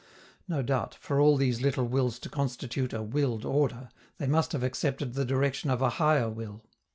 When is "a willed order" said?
2.91-3.89